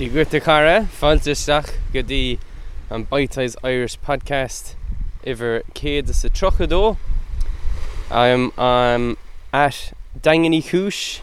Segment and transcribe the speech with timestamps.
[0.00, 2.38] Tí gote cara fáilteisteach go dtí
[2.88, 4.70] an Bite Size Irish podcast
[5.28, 6.96] iwwer céad sa trochadó.
[8.10, 9.18] I'm um,
[9.52, 11.20] at Daingean Uí Chúis,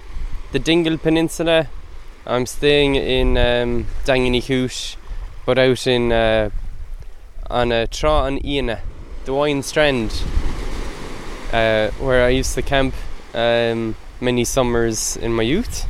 [0.52, 1.70] the Dingle Peninsula.
[2.28, 4.96] I'm staying in um, Daingean Uí Chúis,
[5.44, 6.52] but out in uh,
[7.50, 8.82] on a Trá an Fhíona,
[9.26, 10.22] the Wine Strand,
[11.52, 12.94] uh, where I used to camp
[13.34, 15.88] um, many summers in my youth.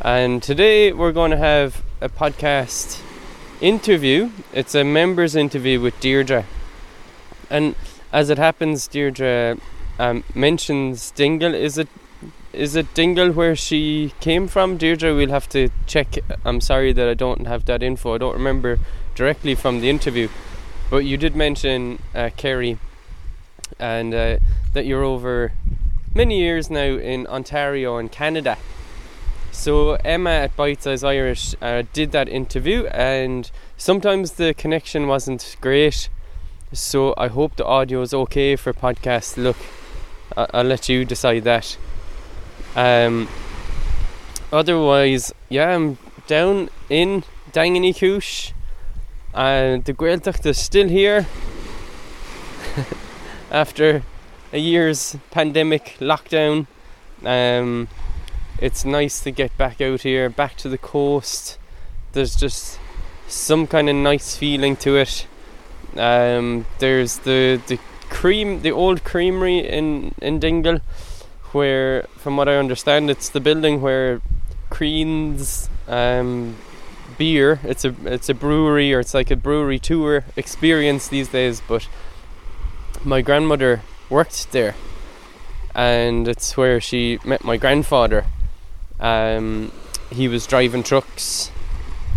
[0.00, 3.00] And today we're going to have a podcast
[3.60, 4.30] interview.
[4.52, 6.44] It's a members interview with Deirdre.
[7.48, 7.76] And
[8.12, 9.56] as it happens, Deirdre
[10.00, 11.54] um, mentions Dingle.
[11.54, 11.88] Is it
[12.52, 14.76] is it Dingle where she came from?
[14.76, 16.18] Deirdre, we'll have to check.
[16.44, 18.14] I'm sorry that I don't have that info.
[18.14, 18.78] I don't remember
[19.14, 20.28] directly from the interview.
[20.90, 22.78] But you did mention uh, Kerry
[23.78, 24.38] and uh,
[24.74, 25.52] that you're over
[26.14, 28.58] many years now in Ontario and Canada.
[29.52, 35.56] So Emma at Bite Size Irish uh, did that interview, and sometimes the connection wasn't
[35.60, 36.08] great.
[36.72, 39.36] So I hope the audio is okay for podcast.
[39.36, 39.58] Look,
[40.36, 41.76] I- I'll let you decide that.
[42.74, 43.28] Um,
[44.50, 47.22] otherwise, yeah, I'm down in
[47.52, 48.52] Daingean Uí Chúis,
[49.34, 51.26] and the Gaeltacht is still here
[53.50, 54.02] after
[54.52, 56.66] a year's pandemic lockdown.
[57.24, 57.88] Um,
[58.62, 61.58] it's nice to get back out here, back to the coast.
[62.12, 62.78] There's just
[63.26, 65.26] some kind of nice feeling to it.
[65.96, 70.78] Um, there's the the cream, the old creamery in in Dingle,
[71.50, 74.20] where, from what I understand, it's the building where
[74.70, 76.56] Crean's um,
[77.18, 77.58] beer.
[77.64, 81.60] It's a it's a brewery or it's like a brewery tour experience these days.
[81.66, 81.88] But
[83.04, 84.76] my grandmother worked there,
[85.74, 88.24] and it's where she met my grandfather.
[89.02, 89.72] Um,
[90.10, 91.50] he was driving trucks,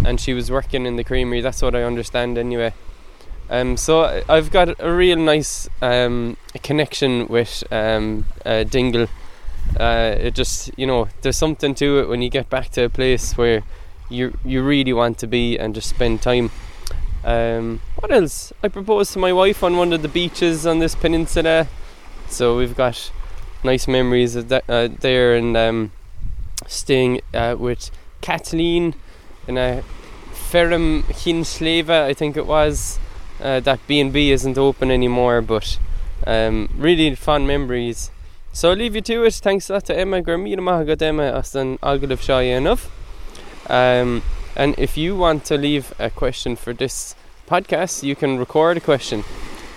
[0.06, 1.42] and she was working in the creamery.
[1.42, 2.74] That's what I understand, anyway.
[3.50, 9.08] Um, so I've got a real nice um, connection with um, uh, Dingle.
[9.80, 12.90] Uh, it just you know there's something to it when you get back to a
[12.90, 13.64] place where
[14.10, 16.52] you you really want to be and just spend time.
[17.24, 18.54] Um, what else?
[18.62, 21.68] I proposed to my wife on one of the beaches on this peninsula,
[22.28, 23.12] so we've got
[23.64, 25.92] nice memories of that uh, there and um,
[26.68, 28.96] staying uh, with Kathleen
[29.48, 29.84] in a
[30.34, 33.00] Ferrum Hinsleva, I think it was.
[33.42, 35.78] Uh, that B and B isn't open anymore, but
[36.26, 38.12] um, really fun memories.
[38.54, 39.34] So I'll leave you to it.
[39.34, 40.22] Thanks a lot to Emma.
[40.22, 42.90] Gur míle maith go Emma as an algadh seo enough.
[43.70, 44.24] Um,
[44.56, 47.16] and if you want to leave a question for this
[47.50, 49.26] podcast, you can record a question.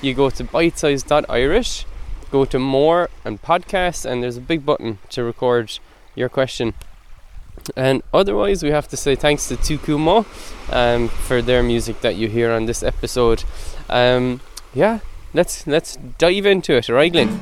[0.01, 1.87] You go to bitesize.irish,
[2.31, 5.81] go to more and podcast, and there's a big button to record
[6.19, 6.75] your question.
[7.77, 10.25] And otherwise, we have to say thanks to Tukumo
[10.73, 13.45] um, for their music that you hear on this episode.
[13.89, 14.41] Um,
[14.75, 15.01] yeah,
[15.35, 17.41] let's let's dive into it, right, Glenn?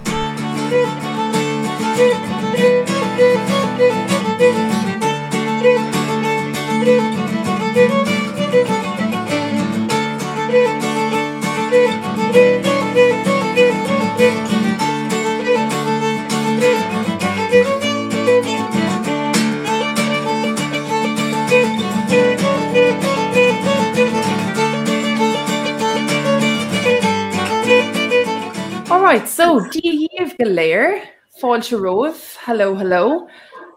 [29.06, 31.00] Right, so Díomh Galéir,
[31.40, 32.36] Fáilte Rove.
[32.40, 33.28] Hello, hello.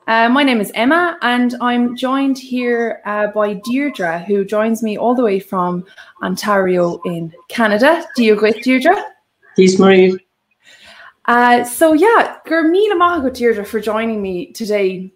[0.08, 4.98] Uh, my name is Emma, and I'm joined here uh, by Deirdre, who joins me
[4.98, 5.86] all the way from
[6.24, 8.04] Ontario in Canada.
[8.16, 8.96] Do you agree, Deirdre?
[9.56, 10.18] He's Marie.
[11.26, 15.14] Uh, so yeah, gur míle maith Deirdre for joining me today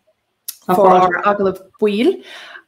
[0.76, 2.22] for our Agalab Wheel.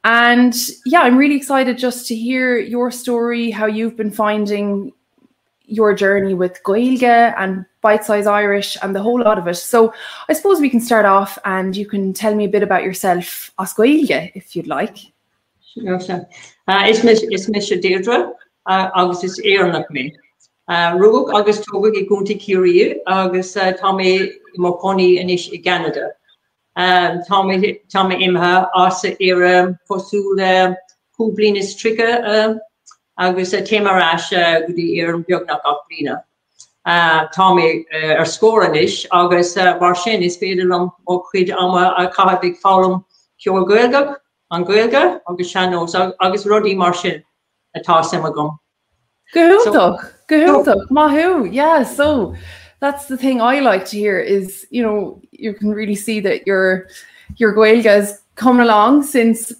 [0.04, 0.56] And
[0.88, 4.94] yeah, I'm really excited just to hear your story, how you've been finding
[5.68, 9.56] your journey with Gaeilge and Bite Size Irish and the whole lot of it.
[9.56, 9.94] So
[10.30, 13.52] I suppose we can start off and you can tell me a bit about yourself
[13.60, 14.98] as Gaeilge, if you'd like.
[15.76, 16.28] Ja, sure.
[16.68, 17.48] Uh, mis is
[17.82, 18.32] Deirdre
[18.66, 20.12] uh, agus is éarnach mé.
[20.68, 25.58] Uh, Rug agus tugad i gúnta curí agus uh, tá mé mar coní inis i
[25.58, 26.12] Canada.
[26.76, 30.76] Um, tá mé- imthe asa ar posúla
[31.20, 32.56] cúblin is trigger uh,
[33.18, 36.24] agus témarrás uh, gotí ar an beagnach ach blina.
[36.86, 42.60] Uh, tá mé uh, ar scóranis agus mar sin is ó chuid am a cahabig
[42.62, 43.04] fám
[43.40, 44.16] ceolgóilgach
[44.52, 47.24] an goilge agus seanós agus rudí mar sin
[47.76, 48.60] atá sem a gom.
[49.34, 51.46] Gehultach, Gehultach, Mahu.
[51.46, 52.36] Yeah, so
[52.80, 56.46] that's the thing I like to hear is, you know, you can really see that
[56.46, 56.88] your
[57.38, 59.52] your Gaeilge has come along since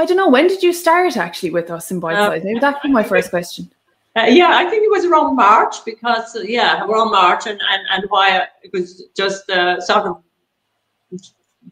[0.00, 0.28] I don't know.
[0.28, 2.42] When did you start actually with us in Bite Size?
[2.42, 3.70] Maybe that be my first question.
[4.16, 7.82] Uh, yeah, I think it was around March because uh, yeah, around March, and and
[7.92, 10.22] and why it was just uh, sort of.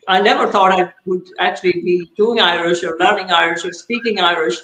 [0.07, 4.59] I never thought I would actually be doing Irish or learning Irish or speaking Irish.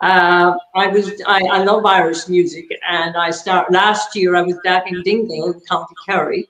[0.00, 4.36] Uh, I was I, I love Irish music, and I start last year.
[4.36, 6.48] I was back in Dingle, in County Kerry,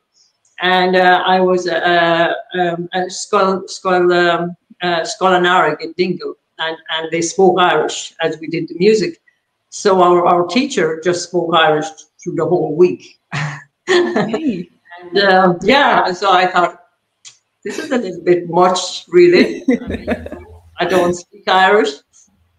[0.61, 5.07] and uh, I was a, a, um, a skull skull um, uh,
[5.81, 9.21] in Dingle, and and they spoke Irish as we did the music
[9.71, 11.87] so our, our teacher just spoke Irish
[12.23, 13.21] through the whole week.
[13.87, 14.69] and
[15.29, 16.85] um, yeah, so I thought,
[17.65, 19.65] this is a little bit much, really.
[20.81, 21.91] I don't speak Irish,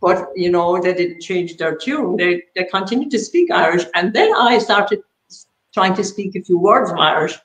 [0.01, 2.17] but you know, they didn't change their tune.
[2.17, 3.85] They, they continued to speak Irish.
[3.95, 5.01] And then I started
[5.73, 7.37] trying to speak a few words of Irish.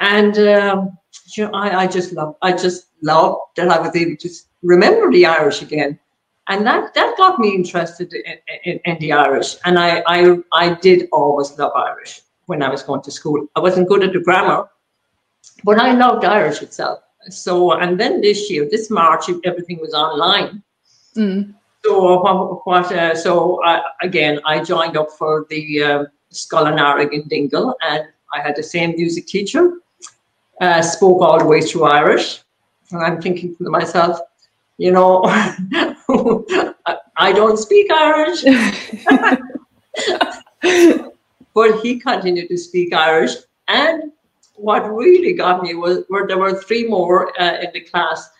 [0.00, 0.98] And um,
[1.36, 4.30] you know, I, I just love, I just love that I was able to
[4.62, 5.98] remember the Irish again
[6.48, 9.56] and that that got me interested in, in, in, the Irish.
[9.64, 13.46] And I, I I did always love Irish when I was going to school.
[13.56, 14.68] I wasn't good at the grammar,
[15.64, 17.00] but I loved Irish itself.
[17.30, 20.62] So and then this year, this March, everything was online.
[21.16, 21.54] Mm.
[21.84, 22.66] So what?
[22.66, 28.04] what uh, so I, again, I joined up for the uh, Scoil in Dingle, and
[28.34, 29.78] I had the same music teacher.
[30.60, 32.40] Uh, spoke all the way through Irish,
[32.92, 34.18] and I'm thinking to myself,
[34.78, 35.22] you know,
[37.16, 38.42] I don't speak Irish.
[41.54, 43.32] but he continued to speak Irish.
[43.68, 44.12] And
[44.56, 48.30] what really got me was were there were three more uh, in the class,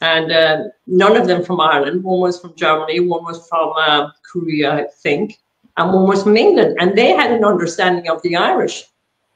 [0.00, 2.02] and uh, none of them from Ireland.
[2.02, 5.38] One was from Germany, one was from uh, Korea, I think,
[5.76, 6.76] and one was from England.
[6.80, 8.84] And they had an understanding of the Irish.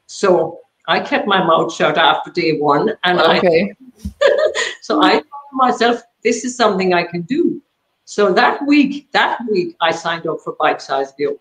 [0.06, 3.72] So I kept my mouth shut after day one, and okay.
[3.72, 4.52] I
[4.82, 7.62] so I thought to myself, this is something I can do.
[8.04, 11.40] So that week, that week, I signed up for Bite Size View.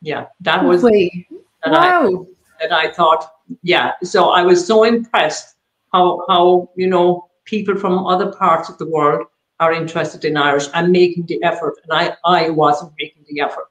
[0.00, 1.28] Yeah, that was Wait.
[1.62, 2.26] that wow.
[2.60, 3.30] I that I thought,
[3.62, 3.92] yeah.
[4.02, 5.56] So I was so impressed
[5.92, 9.26] how how you know people from other parts of the world
[9.58, 11.74] are interested in Irish and making the effort.
[11.82, 13.70] And I I wasn't making the effort,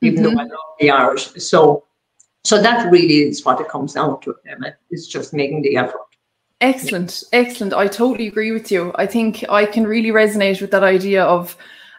[0.00, 0.34] even mm-hmm.
[0.34, 1.26] though I love the Irish.
[1.36, 1.84] So
[2.44, 4.74] so that really is what it comes down to, Emma.
[4.90, 6.00] It's just making the effort.
[6.60, 7.72] Excellent, excellent.
[7.72, 8.92] I totally agree with you.
[8.96, 11.56] I think I can really resonate with that idea of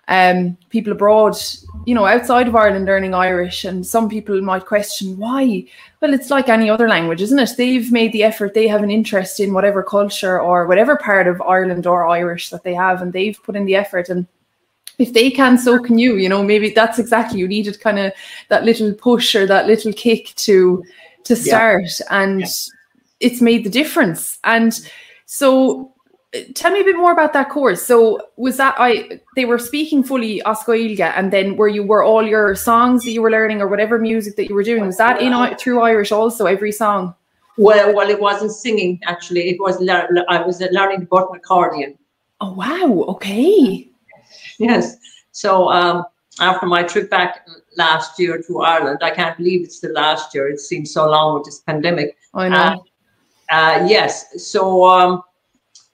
[0.07, 1.35] um, people abroad,
[1.85, 3.65] you know, outside of Ireland learning Irish.
[3.65, 5.65] And some people might question why.
[5.99, 7.51] Well, it's like any other language, isn't it?
[7.57, 11.41] They've made the effort, they have an interest in whatever culture or whatever part of
[11.41, 14.09] Ireland or Irish that they have, and they've put in the effort.
[14.09, 14.27] And
[15.01, 16.15] if they can, so can you.
[16.15, 18.13] You know, maybe that's exactly you needed kind of
[18.49, 20.83] that little push or that little kick to
[21.23, 21.85] to start.
[21.99, 22.05] Yeah.
[22.09, 22.47] And yeah
[23.21, 24.39] it's made the difference.
[24.43, 24.77] And
[25.25, 25.93] so
[26.35, 27.81] uh, tell me a bit more about that course.
[27.81, 32.25] So was that I they were speaking fully Oscoilga and then were you were all
[32.25, 35.21] your songs that you were learning or whatever music that you were doing was that
[35.21, 37.15] in through Irish also every song?
[37.57, 39.49] Well, well, it wasn't singing actually.
[39.49, 39.77] It was
[40.27, 41.97] I was learning the button accordion.
[42.39, 43.05] Oh wow!
[43.09, 43.90] Okay.
[44.59, 44.97] Yes.
[45.31, 46.05] So um,
[46.39, 47.47] after my trip back
[47.77, 50.47] last year to Ireland, I can't believe it's the last year.
[50.49, 52.17] It seems so long with this pandemic.
[52.33, 52.55] I know.
[52.57, 52.77] Uh,
[53.53, 55.23] uh, yes, so um,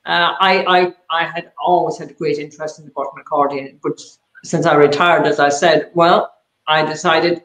[0.06, 4.00] uh, I, I, I had always had a great interest in the button accordion, but
[4.44, 6.32] since I retired, as I said, well,
[6.68, 7.42] I decided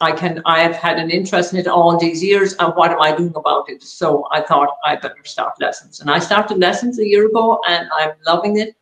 [0.00, 0.42] I can.
[0.44, 3.32] I have had an interest in it all these years, and what am I doing
[3.34, 3.82] about it?
[3.82, 7.88] So I thought I better start lessons, and I started lessons a year ago, and
[7.98, 8.76] I'm loving it.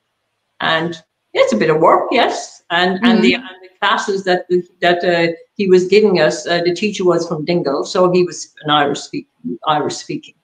[0.61, 1.01] And
[1.35, 3.05] it's a bit of work, yes, and mm-hmm.
[3.05, 4.47] and the and the classes that
[4.81, 8.55] that uh, he was giving us, uh, the teacher was from Dingle, so he was
[8.63, 9.29] an Irish speak
[9.67, 10.35] Irish speaking.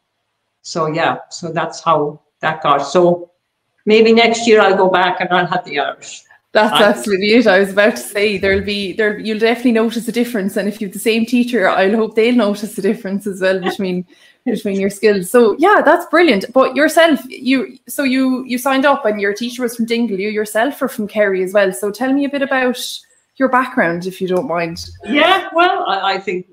[0.63, 2.79] So yeah, so that's how that got.
[2.79, 3.31] So
[3.87, 6.23] maybe next year I'll go back and I'll have the Irish.
[6.53, 7.47] That's I, absolutely it.
[7.47, 10.57] I was about to say there'll be there you'll definitely notice a difference.
[10.57, 14.05] And if you've the same teacher, I'll hope they'll notice the difference as well between
[14.45, 15.31] between your skills.
[15.31, 16.53] So yeah, that's brilliant.
[16.53, 20.29] But yourself, you so you you signed up and your teacher was from Dingle, you
[20.29, 21.73] yourself are from Kerry as well.
[21.73, 22.81] So tell me a bit about
[23.37, 24.85] your background if you don't mind.
[25.05, 26.47] Yeah, well, I, I think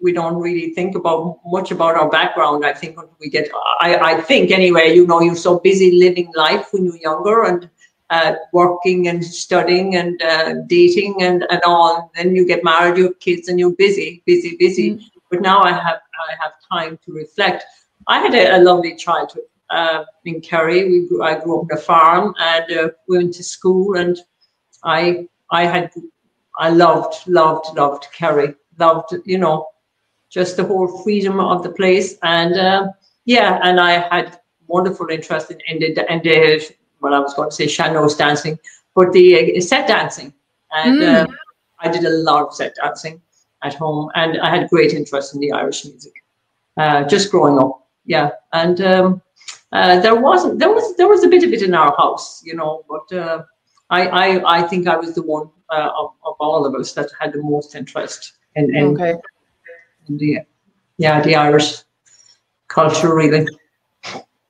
[0.00, 2.64] we don't really think about much about our background.
[2.64, 3.48] I think when we get,
[3.80, 7.68] I, I think anyway, you know, you're so busy living life when you're younger and
[8.10, 12.10] uh, working and studying and uh, dating and, and all.
[12.14, 14.94] Then you get married, you have kids, and you're busy, busy, busy.
[14.94, 15.02] Mm.
[15.30, 16.00] But now I have
[16.30, 17.64] I have time to reflect.
[18.06, 20.88] I had a, a lovely childhood uh, in Kerry.
[20.88, 24.18] We grew, I grew up on a farm and uh, we went to school, and
[24.84, 25.92] I I had
[26.58, 28.54] I loved loved loved Kerry.
[28.78, 29.68] Loved you know
[30.30, 32.16] just the whole freedom of the place.
[32.22, 32.88] And uh,
[33.24, 37.50] yeah, and I had wonderful interest in, in the in the well, I was going
[37.50, 38.58] to say Sean-Nós dancing,
[38.94, 40.32] but the uh, set dancing.
[40.72, 41.22] And mm.
[41.22, 41.26] uh,
[41.80, 43.20] I did a lot of set dancing
[43.62, 46.12] at home, and I had great interest in the Irish music,
[46.76, 47.86] uh, just growing up.
[48.04, 49.22] Yeah, and um,
[49.72, 52.54] uh, there wasn't there was there was a bit of it in our house, you
[52.54, 53.42] know, but uh,
[53.90, 57.10] I, I I think I was the one uh, of, of all of us that
[57.20, 59.14] had the most interest in, in, okay.
[60.08, 60.38] in the
[60.96, 61.82] yeah the Irish
[62.68, 63.46] culture really.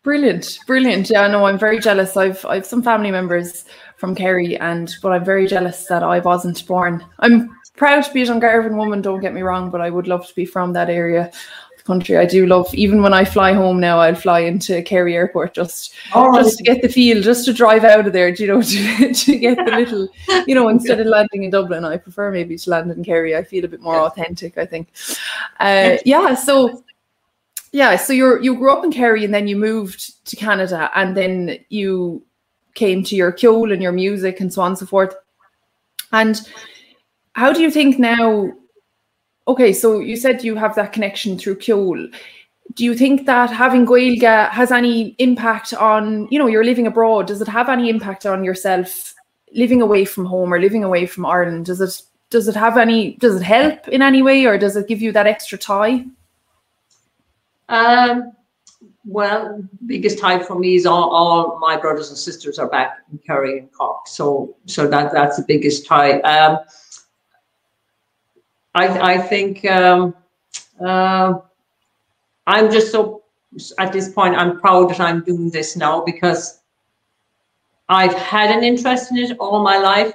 [0.09, 1.11] Brilliant, brilliant.
[1.11, 2.17] Yeah, no, I'm very jealous.
[2.17, 3.67] I've I've some family members
[3.99, 7.05] from Kerry, and but I'm very jealous that I wasn't born.
[7.19, 9.03] I'm proud to be a Dungarvan woman.
[9.03, 11.33] Don't get me wrong, but I would love to be from that area of
[11.77, 12.17] the country.
[12.17, 15.93] I do love even when I fly home now, I'll fly into Kerry Airport just
[16.15, 19.13] oh, just to get the feel, just to drive out of there, you know, to,
[19.13, 20.09] to get the little,
[20.47, 23.37] you know, instead of landing in Dublin, I prefer maybe to land in Kerry.
[23.37, 24.89] I feel a bit more authentic, I think.
[25.61, 26.83] Uh, yeah, so
[27.73, 31.17] yeah, so you you grew up in Kerry and then you moved to Canada and
[31.17, 32.23] then you
[32.75, 35.15] came to your Ceol and your music and so on and so forth.
[36.13, 36.41] And
[37.35, 38.53] how do you think now
[39.49, 42.15] Okay, so you said you have that connection through Ceol.
[42.75, 47.27] Do you think that having Gaeilge has any impact on, you know, you're living abroad?
[47.27, 49.15] Does it have any impact on yourself
[49.55, 51.65] living away from home or living away from Ireland?
[51.65, 54.87] Does it does it have any does it help in any way or does it
[54.87, 56.05] give you that extra tie?
[57.69, 58.33] Um
[59.05, 63.19] well, biggest tie for me is all, all my brothers and sisters are back in
[63.19, 64.07] Kerry and Cork.
[64.07, 66.21] So so that that's the biggest tie.
[66.21, 66.59] Um
[68.79, 70.15] I, I think um,
[70.81, 71.35] uh,
[72.47, 73.25] I'm just so
[73.79, 76.61] at this point I'm proud that I'm doing this now because
[77.89, 80.15] I've had an interest in it all my life,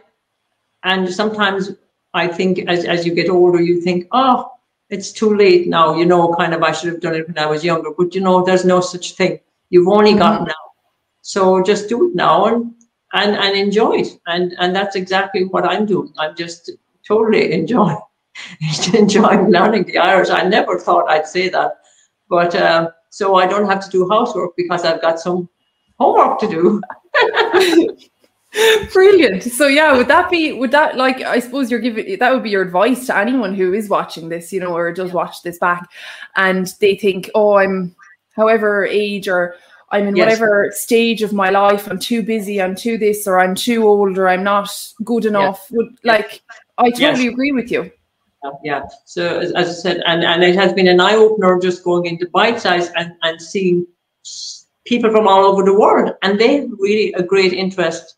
[0.84, 1.72] and sometimes
[2.14, 4.53] I think as as you get older, you think, oh,
[4.94, 5.96] it's too late now.
[5.96, 7.90] You know, kind of I should have done it when I was younger.
[7.98, 9.40] But you know, there's no such thing.
[9.70, 10.48] You've only got mm-hmm.
[10.48, 10.64] now,
[11.22, 12.74] so just do it now and
[13.14, 14.20] and and enjoy it.
[14.28, 16.14] And and that's exactly what I'm doing.
[16.18, 16.70] I'm just
[17.08, 17.98] totally enjoying
[18.94, 20.30] enjoying learning the Irish.
[20.30, 21.74] I never thought I'd say that,
[22.30, 25.50] but uh, so I don't have to do housework because I've got some
[26.00, 26.82] homework to do.
[28.94, 29.44] Brilliant.
[29.44, 32.52] So yeah, would that be would that like I suppose you're giving that would be
[32.52, 35.90] your advice to anyone who is watching this, you know, or does watch this back
[36.36, 37.96] and they think, oh, I'm
[38.36, 39.56] however age or
[39.92, 40.26] I'm in yes.
[40.26, 44.18] whatever stage of my life, I'm too busy, I'm too this, or I'm too old,
[44.18, 44.70] or I'm not
[45.04, 45.68] good enough.
[45.72, 46.42] Would like
[46.78, 47.34] I totally yes.
[47.34, 47.92] agree with you
[48.64, 48.84] yeah.
[49.06, 52.06] So as, as, I said, and, and it has been an eye opener just going
[52.06, 53.86] into bite size and, and seeing
[54.86, 58.18] people from all over the world, and they have really a great interest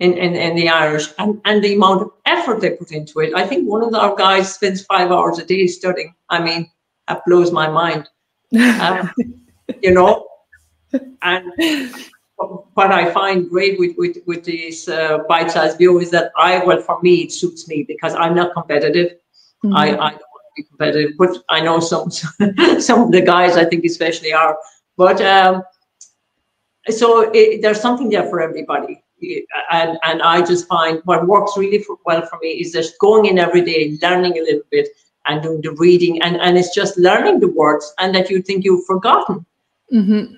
[0.00, 3.34] in, in, in the Irish and, and the amount of effort they put into it.
[3.34, 6.14] I think one of our guys spends five hours a day studying.
[6.30, 6.70] I mean,
[7.06, 8.08] that blows my mind.
[8.80, 9.10] Um,
[9.82, 10.26] you know,
[11.22, 11.52] and
[12.36, 16.80] what I find great with with, with this uh, bite-sized view is that I, well,
[16.80, 19.18] for me, it suits me because I'm not competitive.
[19.62, 19.76] Mm-hmm.
[19.76, 22.10] I, I don't want to be competitive, but I know some
[22.80, 24.56] some of the guys I think especially are.
[24.96, 25.62] But um,
[26.88, 29.02] so it, there's something there for everybody,
[29.70, 33.26] and and I just find what works really for, well for me is just going
[33.26, 34.88] in every day, learning a little bit,
[35.26, 38.64] and doing the reading, and and it's just learning the words, and that you think
[38.64, 39.44] you've forgotten,
[39.92, 40.34] mm-hmm.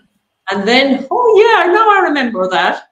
[0.50, 2.88] and then oh yeah, now I remember that.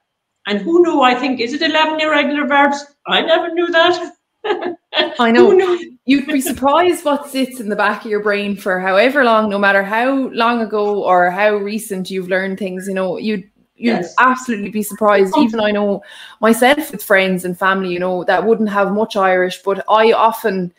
[0.47, 1.03] And who knew?
[1.03, 2.85] I think is it eleven irregular verbs?
[3.07, 4.15] I never knew that.
[5.19, 5.79] I know.
[6.07, 9.59] You'd be surprised what sits in the back of your brain for however long, no
[9.59, 13.50] matter how long ago or how recent you've learned things, you know, you'd
[13.81, 14.15] you'd yes.
[14.19, 15.35] absolutely be surprised.
[15.39, 16.03] Even I know
[16.41, 20.73] myself with friends and family, you know, that wouldn't have much Irish, but I often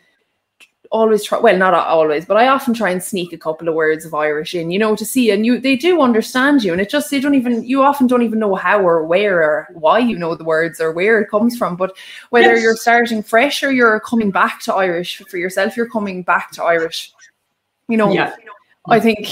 [0.92, 4.04] always try well not always but i often try and sneak a couple of words
[4.04, 6.90] of irish in you know to see and you they do understand you and it
[6.90, 10.18] just they don't even you often don't even know how or where or why you
[10.18, 11.96] know the words or where it comes from but
[12.28, 12.62] whether yes.
[12.62, 16.62] you're starting fresh or you're coming back to irish for yourself you're coming back to
[16.62, 17.10] irish
[17.88, 18.36] you know yeah.
[18.90, 19.26] i think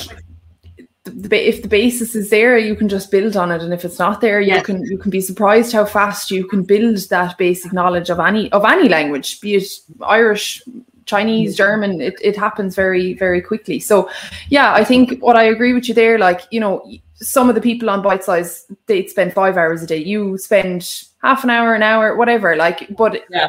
[1.10, 3.98] the, if the basis is there you can just build on it and if it's
[3.98, 7.72] not there you can you can be surprised how fast you can build that basic
[7.72, 9.68] knowledge of any of any language be it
[10.02, 10.62] irish
[11.06, 13.80] Chinese, German, it, it happens very, very quickly.
[13.80, 14.08] So,
[14.48, 17.60] yeah, I think what I agree with you there, like, you know, some of the
[17.60, 19.96] people on bite size, they'd spend five hours a day.
[19.96, 22.54] You spend half an hour, an hour, whatever.
[22.54, 23.48] Like, but yeah,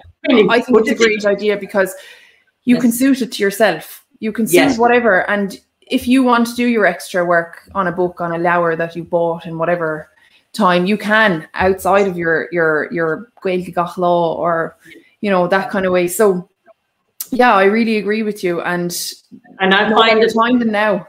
[0.50, 1.94] I think it's a great idea because
[2.64, 2.82] you yes.
[2.82, 4.06] can suit it to yourself.
[4.20, 4.78] You can suit yes.
[4.80, 5.30] whatever.
[5.30, 8.76] And if you want to do your extra work on a book, on a lower
[8.76, 10.10] that you bought in whatever
[10.54, 14.78] time, you can outside of your your your Gaeilge law or
[15.22, 16.08] you know that kind of way.
[16.08, 16.50] So
[17.32, 18.96] yeah, I really agree with you, and
[19.60, 21.08] and I find it's finding now.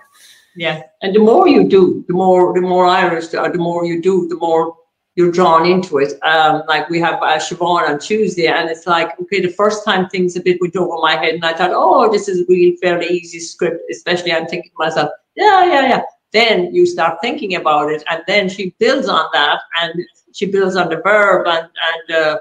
[0.54, 4.28] Yeah, and the more you do, the more the more Irish, the more you do,
[4.28, 4.76] the more
[5.14, 6.22] you're drawn into it.
[6.22, 10.08] Um, like we have uh, Siobhan on Tuesday, and it's like, okay, the first time
[10.08, 12.76] things a bit went over my head, and I thought, oh, this is a really
[12.76, 16.02] fairly easy script, especially I'm thinking to myself, yeah, yeah, yeah.
[16.32, 19.92] Then you start thinking about it, and then she builds on that, and
[20.32, 22.38] she builds on the verb and, and uh,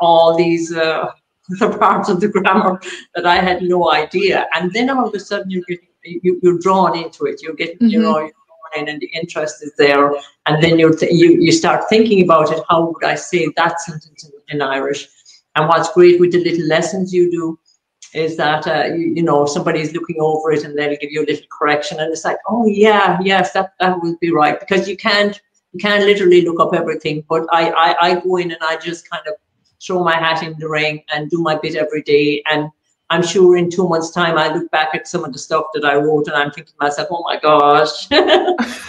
[0.00, 1.06] all these uh,
[1.78, 2.80] parts of the grammar
[3.14, 4.46] that I had no idea.
[4.54, 7.42] And then all of a sudden you're getting, you, you're drawn into it.
[7.42, 7.88] You're getting, mm-hmm.
[7.88, 8.30] you know,
[8.76, 10.12] and the interest is there.
[10.46, 12.62] And then you're th- you you start thinking about it.
[12.68, 15.08] How would I say that sentence in, in Irish?
[15.56, 17.58] And what's great with the little lessons you do
[18.14, 21.26] is that uh, you, you, know somebody's looking over it and they'll give you a
[21.26, 24.96] little correction, and it's like, oh yeah, yes, that that would be right because you
[24.96, 25.40] can't
[25.72, 27.24] you can't literally look up everything.
[27.28, 29.34] But I I, I go in and I just kind of
[29.84, 32.70] throw my hat in the ring and do my bit every day and
[33.10, 35.84] I'm sure in two months' time, I look back at some of the stuff that
[35.84, 38.08] I wrote and I'm thinking to myself, oh my gosh.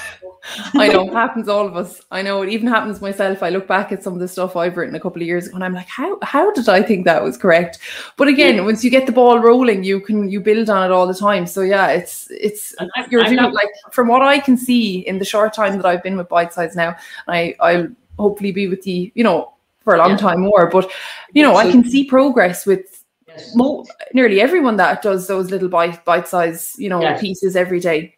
[0.74, 2.02] I know it happens all of us.
[2.12, 3.44] I know it even happens myself.
[3.44, 5.56] I look back at some of the stuff I've written a couple of years ago
[5.56, 7.80] and I'm like, how how did I think that was correct?
[8.18, 8.62] But again, yeah.
[8.62, 11.46] once you get the ball rolling, you can you build on it all the time.
[11.46, 15.20] So yeah, it's it's I, you're doing not, like from what I can see in
[15.20, 16.96] the short time that I've been with Bite Size now,
[17.28, 17.88] I I'll
[18.18, 20.18] hopefully be with the, you know, for a long yeah.
[20.18, 20.68] time more.
[20.70, 20.92] But
[21.34, 23.01] you know, so, I can see progress with
[23.36, 23.56] yes.
[23.56, 27.22] mo- nearly everyone that does those little bite bite size you know yes.
[27.22, 28.16] pieces every day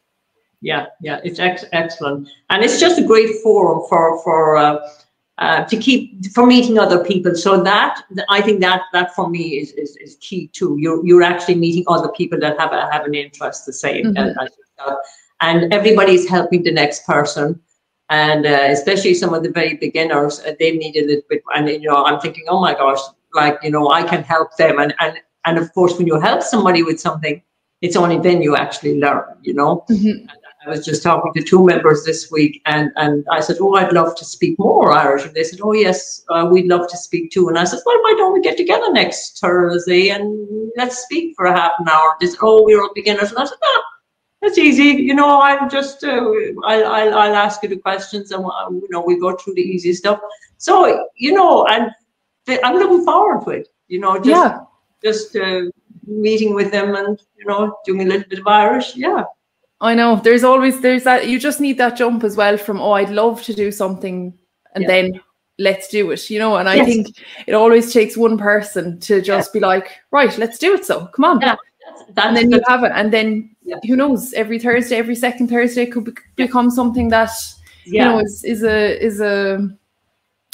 [0.61, 4.79] yeah yeah it's ex- excellent and it's just a great forum for for uh,
[5.39, 9.57] uh, to keep for meeting other people so that i think that that for me
[9.57, 13.05] is is, is key too you're you're actually meeting other people that have a, have
[13.05, 14.39] an interest the same mm-hmm.
[14.39, 14.95] as, as
[15.41, 17.59] and everybody's helping the next person
[18.09, 21.67] and uh, especially some of the very beginners uh, they need a little bit and
[21.67, 22.99] you know i'm thinking oh my gosh
[23.33, 26.41] like you know i can help them and and and of course when you help
[26.41, 27.41] somebody with something
[27.81, 30.25] it's only then you actually learn you know mm-hmm.
[30.65, 33.91] I was just talking to two members this week, and, and I said, Oh, I'd
[33.91, 35.25] love to speak more Irish.
[35.25, 37.49] And they said, Oh, yes, uh, we'd love to speak too.
[37.49, 41.45] And I said, Well, why don't we get together next Thursday and let's speak for
[41.45, 42.15] a half an hour?
[42.19, 43.31] They said, Oh, we're all beginners.
[43.31, 43.83] And I said, Ah,
[44.41, 45.01] that's easy.
[45.01, 46.31] You know, i'm just, uh,
[46.65, 49.61] I'll, I'll, I'll ask you the questions and, uh, you know, we go through the
[49.61, 50.19] easy stuff.
[50.57, 51.91] So, you know, and
[52.47, 53.69] I'm looking forward to it.
[53.87, 54.59] You know, just yeah.
[55.03, 55.63] just uh,
[56.05, 58.95] meeting with them and you know doing a little bit of Irish.
[58.95, 59.23] Yeah.
[59.81, 60.15] I know.
[60.15, 63.43] There's always there's that you just need that jump as well from oh I'd love
[63.43, 64.33] to do something
[64.75, 64.87] and yeah.
[64.87, 65.21] then
[65.59, 66.29] let's do it.
[66.29, 66.87] You know, and I yes.
[66.87, 67.07] think
[67.47, 69.59] it always takes one person to just yeah.
[69.59, 70.85] be like right let's do it.
[70.85, 71.41] So come on.
[71.41, 71.55] Yeah.
[71.85, 73.75] That's, that's, and then you have it, and then yeah.
[73.85, 74.31] who knows?
[74.33, 77.31] Every Thursday, every second Thursday could be, become something that
[77.83, 79.69] you know is is a is a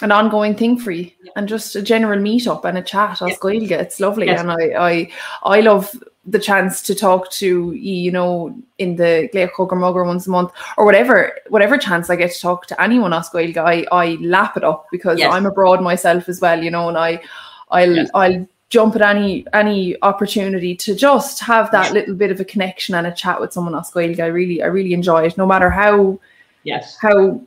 [0.02, 1.32] an ongoing thing for you yeah.
[1.36, 3.36] and just a general meet up and a chat as yeah.
[3.80, 4.28] It's lovely.
[4.28, 4.40] Yes.
[4.40, 5.12] And I, I
[5.44, 5.92] I love
[6.26, 10.30] the chance to talk to you you know, in the Gleachog or Mugger once a
[10.30, 14.58] month or whatever whatever chance I get to talk to anyone as I, I lap
[14.58, 15.34] it up because yes.
[15.34, 17.22] I'm abroad myself as well, you know, and I
[17.70, 18.10] I'll yes.
[18.14, 22.96] I'll jump at any any opportunity to just have that little bit of a connection
[22.96, 23.96] and a chat with someone else.
[23.96, 26.20] I really I really enjoy it, no matter how
[26.64, 27.42] yes how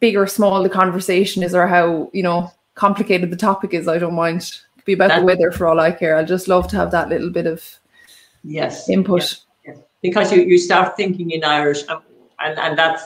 [0.00, 3.98] big or small the conversation is or how you know complicated the topic is i
[3.98, 4.42] don't mind.
[4.42, 6.16] It could be about the weather for all i care.
[6.16, 7.64] I just love to have that little bit of
[8.44, 8.88] yes.
[8.88, 9.20] input.
[9.20, 9.78] Yes, yes.
[10.02, 12.00] because you, you start thinking in irish and,
[12.38, 13.02] and and that's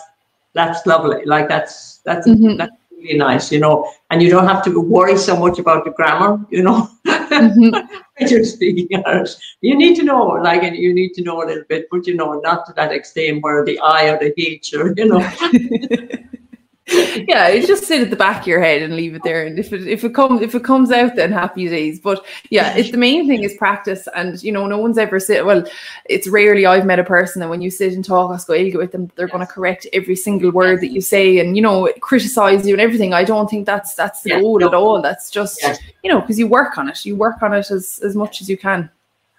[0.55, 1.25] that's lovely.
[1.25, 2.59] Like that's that's mm-hmm.
[2.59, 3.91] that's really nice you know.
[4.11, 6.89] And you don't have to worry so much about the grammar you know.
[7.07, 7.97] Mm-hmm.
[8.19, 9.35] when you're speaking irish.
[9.61, 12.15] You need to know like and you need to know a little bit but you
[12.15, 15.21] know not to that extent where the i or the h or you know
[16.89, 19.47] yeah, just sit at the back of your head and leave it there.
[19.47, 22.01] And if it if it comes if it comes out, then happy days.
[22.01, 24.09] But yeah, it's the main thing is practice.
[24.17, 25.47] And you know, no one's ever sit.
[25.47, 25.65] Well,
[26.07, 29.11] it's rarely I've met a person that when you sit and talk Osgoilge with them,
[29.15, 32.75] they're going to correct every single word that you say and you know criticize you
[32.75, 33.15] and everything.
[33.15, 34.67] I don't think that's that's the yeah, goal no.
[34.67, 35.01] at all.
[35.01, 35.63] That's just
[36.03, 37.07] you know because you work on it.
[37.07, 38.91] You work on it as as much as you can.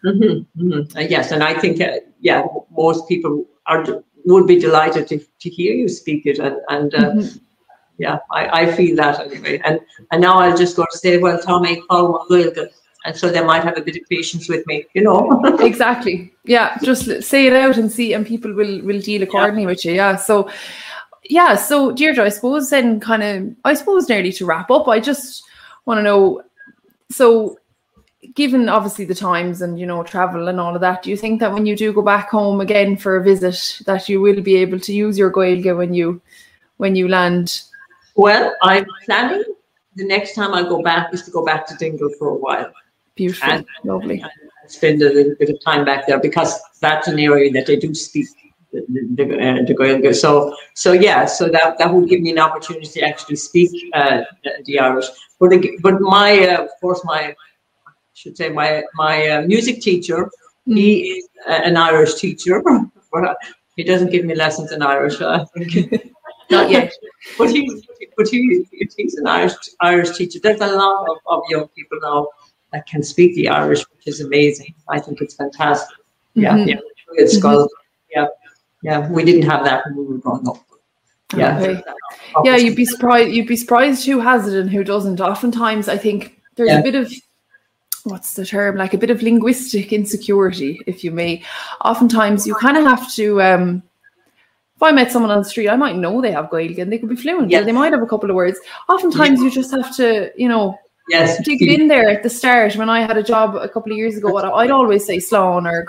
[0.05, 0.97] Mm-hmm, mm-hmm.
[0.97, 3.83] Uh, yes, and I think uh, yeah, most people are
[4.25, 7.37] would be delighted to, to hear you speak it and, and uh, mm-hmm.
[7.97, 9.61] yeah I, I feel that anyway.
[9.63, 9.79] And
[10.11, 12.25] and now I'll just go to say well Tommy call
[13.05, 15.41] and so they might have a bit of patience with me you know?
[15.59, 16.33] Exactly.
[16.45, 19.67] Yeah just say it out and see and people will will deal accordingly yeah.
[19.67, 20.15] with you yeah.
[20.15, 20.49] So
[21.23, 24.99] yeah so Deirdre I suppose then kind of I suppose nearly to wrap up I
[24.99, 25.43] just
[25.85, 26.43] want to know
[27.09, 27.57] so
[28.35, 31.39] given obviously the times and you know travel and all of that, do you think
[31.39, 34.55] that when you do go back home again for a visit, that you will be
[34.55, 36.21] able to use your Gaeilge when you
[36.77, 37.63] when you land?
[38.15, 39.43] Well, I'm planning
[39.95, 42.71] the next time I go back is to go back to Dingle for a while.
[43.15, 44.21] Beautiful, and, lovely.
[44.21, 44.31] And,
[44.61, 47.75] and spend a little bit of time back there because that's an area that they
[47.75, 48.27] do speak
[48.71, 50.15] the, uh, the Gaeilge.
[50.15, 54.21] So, so yeah, so that, that would give me an opportunity to actually speak uh,
[54.65, 55.05] the Irish.
[55.39, 57.35] But, but my, uh, of course, my,
[58.13, 60.29] should say, my, my uh, music teacher,
[60.67, 60.77] mm.
[60.77, 62.61] he is an Irish teacher.
[63.75, 66.11] he doesn't give me lessons in Irish, I think.
[66.51, 66.93] Not yet.
[67.37, 67.83] but he,
[68.17, 70.39] but he, he's an Irish Irish teacher.
[70.41, 72.27] There's a lot of, of young people now
[72.71, 74.73] that can speak the Irish, which is amazing.
[74.89, 75.97] I think it's fantastic.
[76.33, 76.69] Yeah, mm-hmm.
[76.69, 76.75] yeah,
[77.13, 77.65] it's mm-hmm.
[78.11, 78.27] Yeah,
[78.81, 79.09] yeah.
[79.09, 80.57] We didn't have that when we were growing up.
[81.35, 81.83] Yeah, okay.
[82.43, 82.57] yeah.
[82.57, 83.31] You'd be surprised.
[83.31, 85.21] You'd be surprised who has it and who doesn't.
[85.21, 86.79] Oftentimes, I think there's yeah.
[86.79, 87.11] a bit of
[88.05, 91.41] what's the term like a bit of linguistic insecurity if you may
[91.81, 93.83] oftentimes you kind of have to um
[94.75, 96.97] if I met someone on the street, I might know they have Gaelic and they
[96.97, 97.49] could be fluent.
[97.49, 97.61] Yeah.
[97.61, 98.59] They might have a couple of words.
[98.89, 99.45] Oftentimes, yeah.
[99.45, 100.77] you just have to, you know,
[101.09, 101.41] yes.
[101.43, 102.75] dig it in there at the start.
[102.75, 105.85] When I had a job a couple of years ago, I'd always say Sloan or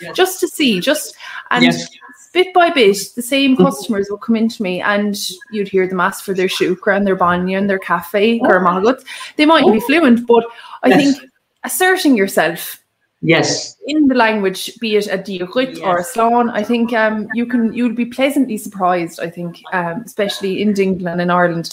[0.00, 0.16] yes.
[0.16, 1.16] just to see, just
[1.50, 1.88] and yes.
[2.32, 5.16] bit by bit, the same customers would come into me and
[5.50, 8.38] you'd hear them ask for their shukra and their banya and their cafe.
[8.38, 8.96] Gur
[9.36, 9.72] They might oh.
[9.72, 10.44] be fluent, but
[10.82, 11.18] I yes.
[11.18, 11.31] think
[11.64, 12.82] asserting yourself
[13.22, 13.76] Yes.
[13.86, 15.80] In the language, be it a diogrit yes.
[15.80, 19.20] or a slán, I think um, you can you'll be pleasantly surprised.
[19.20, 21.72] I think, um, especially in Dingle and in Ireland,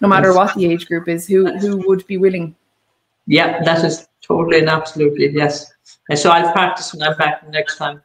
[0.00, 0.36] no matter yes.
[0.36, 2.56] what the age group is, who who would be willing.
[3.26, 5.70] Yeah, that is totally and absolutely yes.
[6.08, 8.00] And so I'll practice when I'm back next time.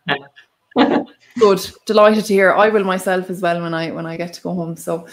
[1.40, 2.52] Good, delighted to hear.
[2.52, 4.76] I will myself as well when I when I get to go home.
[4.76, 5.08] So,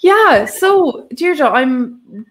[0.00, 0.44] yeah.
[0.44, 2.26] So, Deirdre, I'm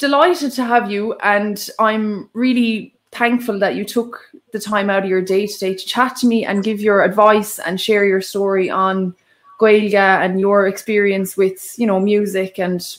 [0.00, 5.08] delighted to have you, and I'm really thankful that you took the time out of
[5.10, 8.70] your day today to chat to me and give your advice and share your story
[8.70, 9.14] on
[9.60, 12.98] Gaeilge and your experience with, you know, music and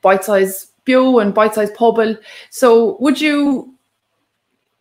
[0.00, 2.16] bite size bio and bite size pobble.
[2.50, 3.74] So would you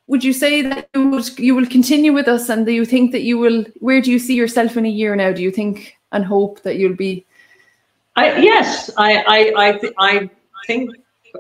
[0.08, 3.12] would you say that you would you will continue with us and do you think
[3.12, 5.34] that you will where do you see yourself in a year now?
[5.34, 7.26] Do you think and hope that you'll be
[8.16, 10.30] I yes, I I I, th- I
[10.66, 10.92] think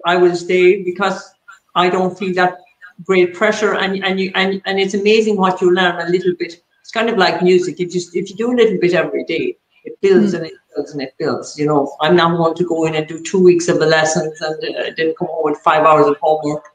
[0.06, 1.34] I will stay because
[1.76, 2.58] I don't feel that
[3.04, 3.76] great pressure.
[3.76, 6.62] And and you and, and it's amazing what you learn a little bit.
[6.82, 7.80] It's kind of like music.
[7.80, 10.38] If you if you do a little bit every day it builds mm.
[10.38, 11.58] and it builds and it builds.
[11.58, 14.42] You know i'm not going to go in and do two weeks of the lessons
[14.42, 16.66] and uh, then come home with five hours of homework.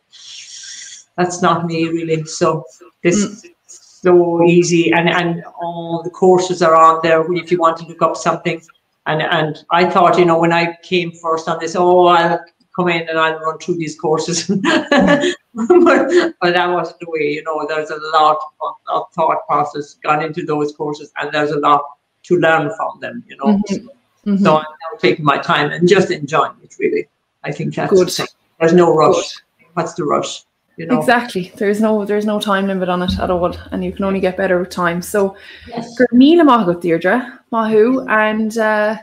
[1.16, 2.24] That's not me really.
[2.24, 2.64] So
[3.02, 3.32] this mm.
[3.32, 4.92] is so easy.
[4.92, 8.62] And and all the courses are on there if you want to look up something
[9.08, 12.40] and and i thought you know when i came first on this oh i'll
[12.78, 14.46] come in and I'll run through these courses.
[14.62, 19.94] but, but, that wasn't the way, you know, there's a lot of, of, thought process
[19.94, 21.82] gone into those courses and there's a lot
[22.24, 23.58] to learn from them, you know.
[23.58, 24.30] Mm-hmm.
[24.30, 24.44] Mm-hmm.
[24.44, 27.08] So I'm now taking my time and just enjoying it really.
[27.42, 28.08] I think that's Good.
[28.08, 28.28] The
[28.60, 29.14] there's no rush.
[29.14, 29.66] Good.
[29.74, 30.42] What's the rush?
[30.78, 30.98] You know?
[30.98, 31.52] Exactly.
[31.56, 33.54] There's no there's no time limit on it at all.
[33.72, 35.02] And you can only get better with time.
[35.02, 35.36] So
[35.66, 35.92] yes.
[36.12, 38.96] Mila Mahagut Deirdre, Mahu, and uh,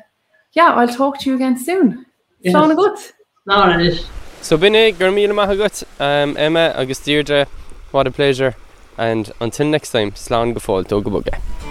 [0.54, 2.06] yeah, I'll talk to you again soon.
[2.42, 2.56] Yes.
[2.76, 2.98] good.
[3.48, 4.08] ná is.
[4.42, 7.46] So binne gur mí maithagat um, Emma agus Deirdre
[7.92, 8.56] what a pleasure
[8.98, 11.65] and until next time slán go fáil tó go buge.